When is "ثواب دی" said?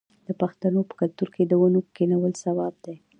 2.43-2.95